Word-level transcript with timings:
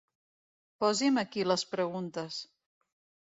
Posi’m 0.83 1.19
aquí 1.23 1.45
les 1.51 1.65
preguntes. 1.75 2.39